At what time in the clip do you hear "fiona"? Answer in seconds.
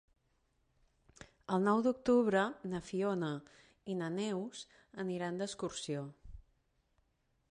2.87-3.29